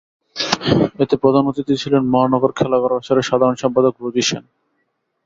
এতে 0.99 1.15
প্রধান 1.17 1.43
অতিথি 1.47 1.75
ছিলেন 1.77 2.03
মহানগর 2.05 2.51
খেলাঘর 2.51 2.91
আসরের 2.93 3.29
সাধারণ 3.29 3.55
সম্পাদক 3.55 3.93
রোজী 3.99 4.23
সেন। 4.29 4.43